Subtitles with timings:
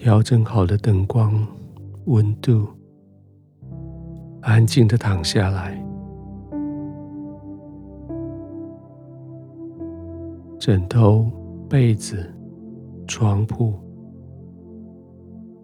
[0.00, 1.44] 调整好了灯光、
[2.04, 2.68] 温度，
[4.42, 5.76] 安静的躺下来。
[10.56, 11.28] 枕头、
[11.68, 12.32] 被子、
[13.08, 13.74] 床铺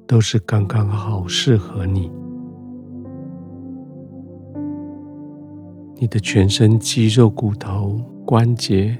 [0.04, 2.10] 都是刚刚好，适合你。
[5.94, 8.98] 你的全身肌肉、骨头、关节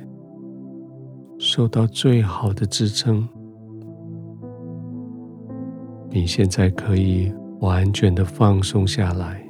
[1.40, 3.28] 受到最好的支撑。
[6.14, 9.44] 你现在可以完全的放松下来，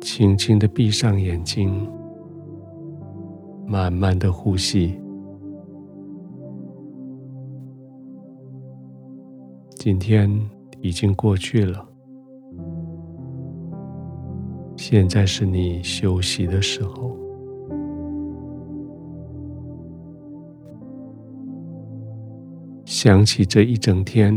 [0.00, 1.90] 轻轻的闭上眼睛，
[3.66, 4.96] 慢慢的呼吸。
[9.74, 10.30] 今天
[10.80, 11.84] 已经过去了，
[14.76, 17.27] 现在是你休息的时候。
[23.00, 24.36] 想起这一整天，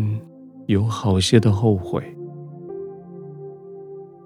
[0.67, 2.03] 有好些的后悔。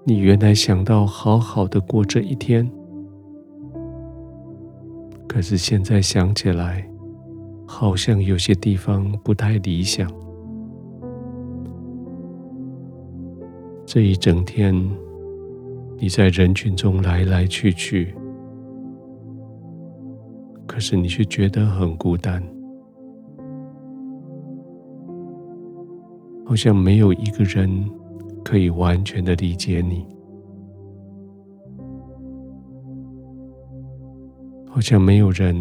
[0.04, 2.70] 你原来想到好好的过这一天，
[5.26, 6.86] 可是现在想起来，
[7.66, 10.06] 好像有些地方不太理想。
[13.86, 14.74] 这一整天，
[15.96, 18.14] 你在人群中来来去去，
[20.66, 22.42] 可是你却觉得很孤单。
[26.56, 27.68] 好像没有一个人
[28.42, 30.06] 可以完全的理解你，
[34.66, 35.54] 好像没有人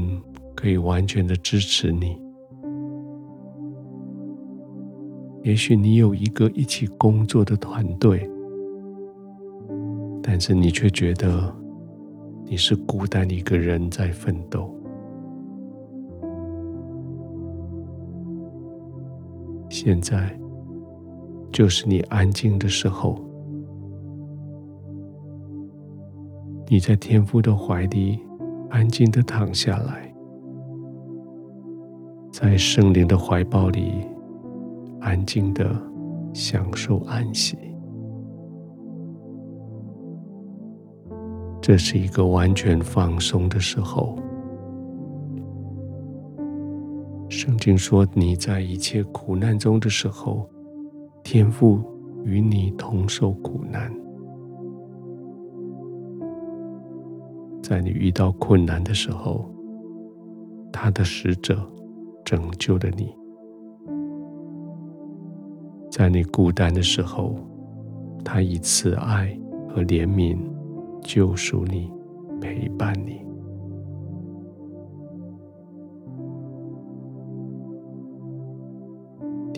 [0.56, 2.18] 可以完全的支持你。
[5.44, 8.26] 也许你有一个一起工作的团队，
[10.24, 11.54] 但是你却觉得
[12.46, 14.74] 你是孤单一个人在奋斗。
[19.68, 20.34] 现在。
[21.56, 23.18] 就是你安静的时候，
[26.68, 28.20] 你在天父的怀里
[28.70, 30.14] 安静的躺下来，
[32.30, 34.06] 在圣灵的怀抱里
[35.00, 35.74] 安静的
[36.34, 37.58] 享受安息。
[41.62, 44.20] 这是一个完全放松的时候。
[47.30, 50.50] 圣经说，你在一切苦难中的时候。
[51.26, 51.82] 天父
[52.24, 53.92] 与你同受苦难，
[57.64, 59.44] 在你遇到困难的时候，
[60.72, 61.68] 他的使者
[62.24, 63.08] 拯救了你；
[65.90, 67.36] 在你孤单的时候，
[68.24, 69.36] 他以慈爱
[69.68, 70.38] 和怜悯
[71.02, 71.92] 救赎你，
[72.40, 73.25] 陪伴你。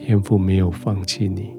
[0.08, 1.54] 天父没有放弃你。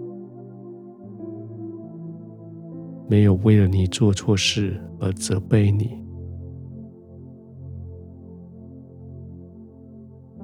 [3.06, 6.02] 没有为了你做错事而责备你，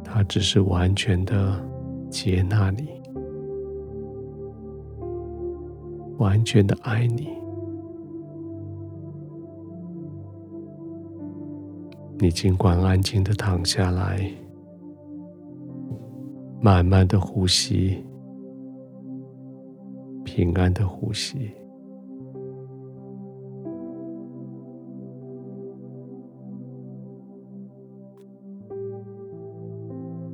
[0.04, 1.58] 他只是完全的
[2.10, 2.90] 接纳你，
[6.18, 7.30] 完全的爱你。
[12.18, 14.30] 你尽管安静的躺下来，
[16.64, 18.02] 慢慢的呼吸，
[20.24, 21.50] 平安的呼吸。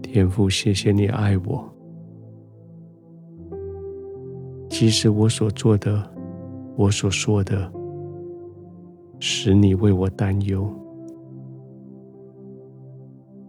[0.01, 1.69] 天父，谢谢你爱我，
[4.69, 6.09] 即使我所做的、
[6.77, 7.69] 我所说的，
[9.19, 10.73] 使你为我担忧，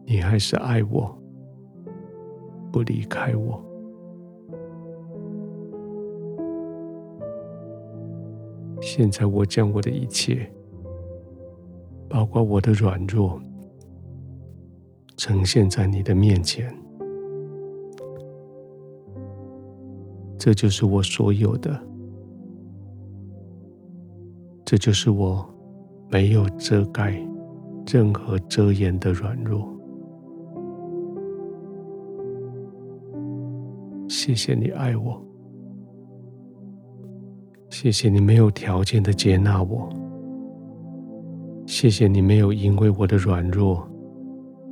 [0.04, 1.16] 你还是爱我，
[2.72, 3.62] 不离开我。
[8.82, 10.50] 现在我将我的一切，
[12.10, 13.42] 包括我的软弱。
[15.18, 16.76] 呈现在你的面前，
[20.36, 21.80] 这就是我所有的，
[24.66, 25.48] 这就是我
[26.10, 27.16] 没有遮盖
[27.86, 29.72] 任何遮掩的软弱。
[34.24, 35.20] 谢谢你爱我，
[37.72, 39.90] 谢谢你没有条件的接纳我，
[41.66, 43.84] 谢谢你没有因为我的软弱。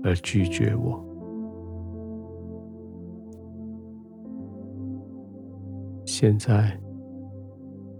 [0.03, 1.03] 而拒绝我。
[6.05, 6.79] 现在，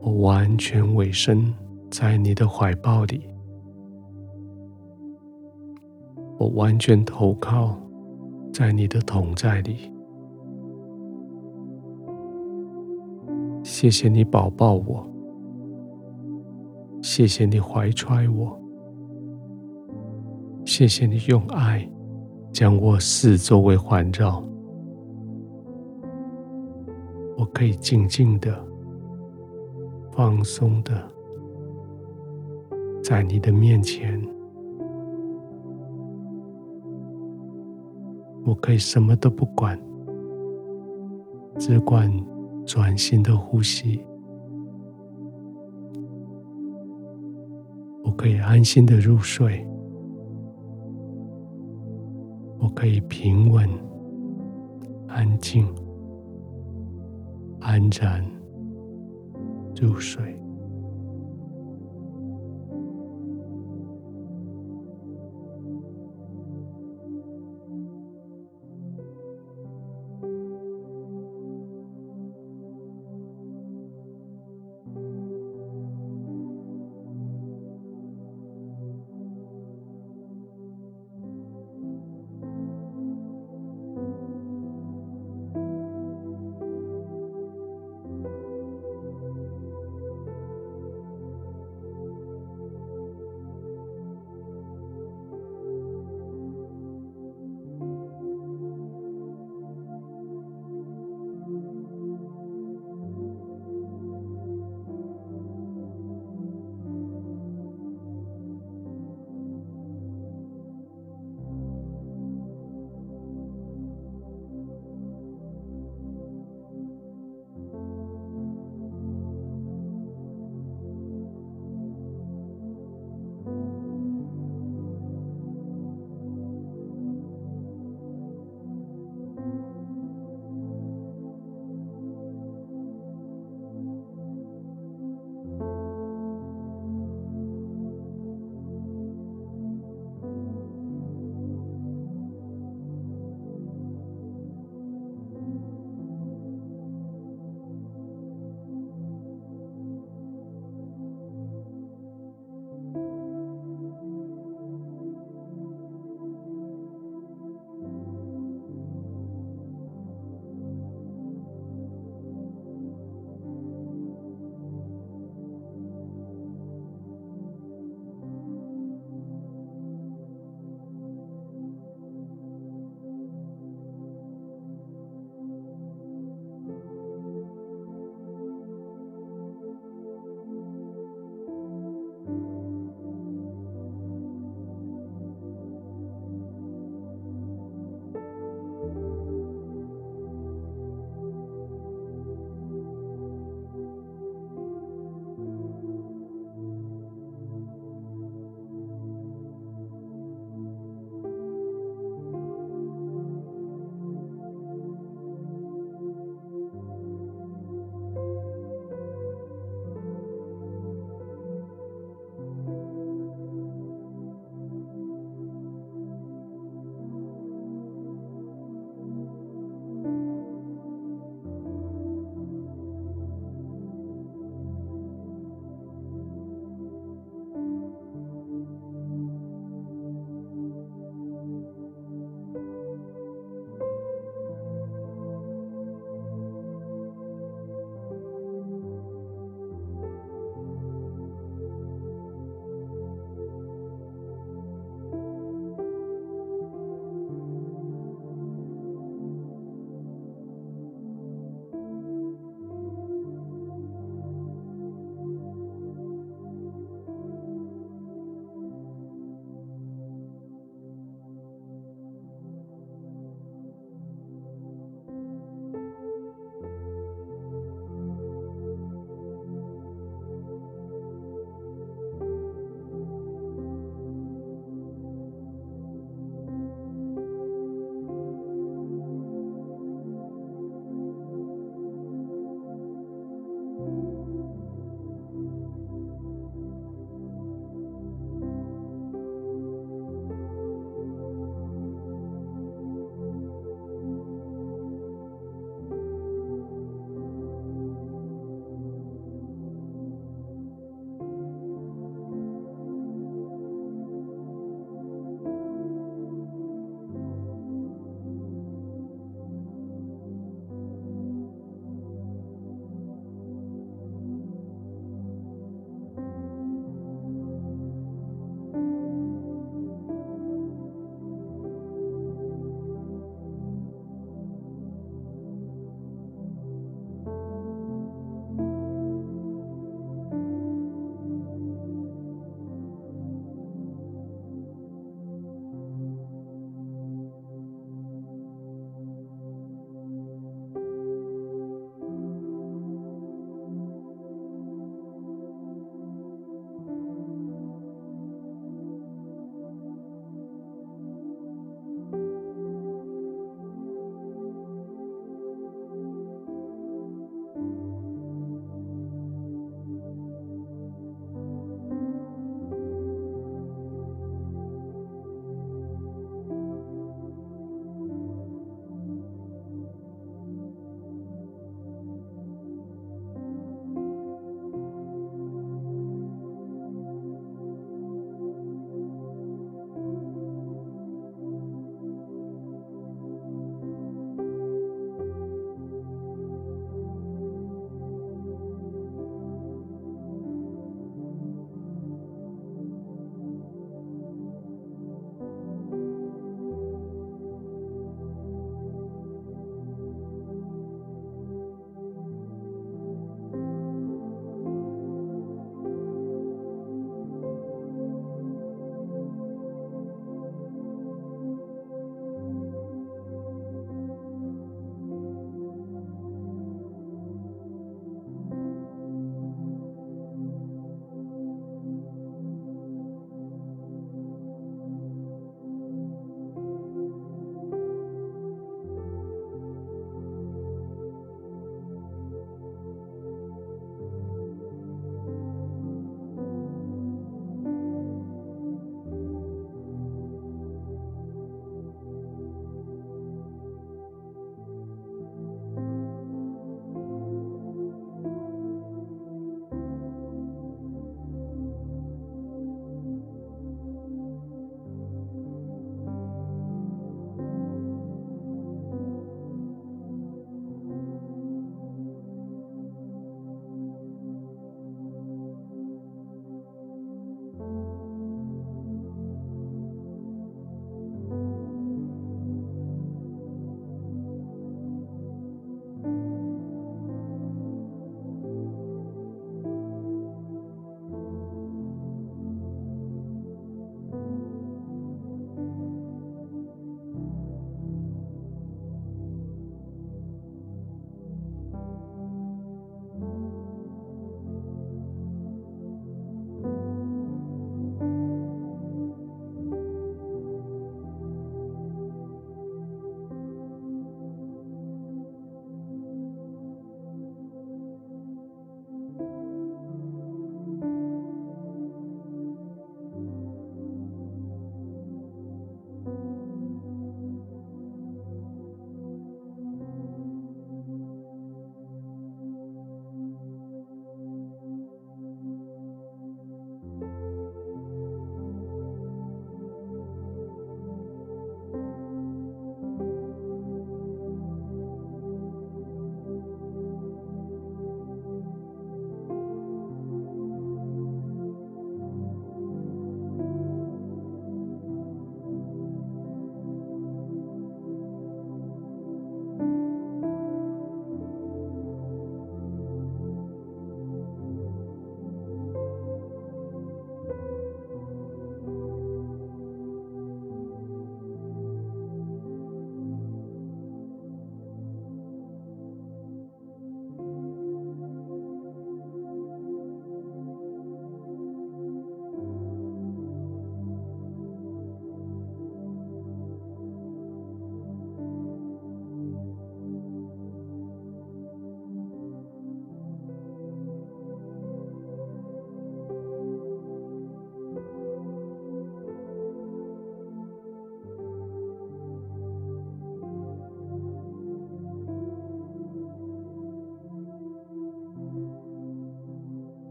[0.00, 1.54] 我完全委身
[1.92, 3.22] 在你的怀抱里，
[6.40, 7.78] 我完全投靠
[8.52, 9.92] 在你的同在里。
[13.68, 15.04] 谢谢你抱抱我，
[17.02, 18.56] 谢谢你怀揣我，
[20.64, 21.84] 谢谢你用爱
[22.52, 24.40] 将我四周围环绕。
[27.36, 28.56] 我可以静静的、
[30.12, 30.92] 放松的
[33.02, 34.24] 在你的面前。
[38.44, 39.76] 我可以什么都不管，
[41.58, 42.08] 只管
[42.66, 44.04] 专心的呼吸。
[48.02, 49.66] 我可以安心的入睡。
[52.58, 53.68] 我可以平稳、
[55.06, 55.66] 安静、
[57.60, 58.24] 安然
[59.80, 60.45] 入睡。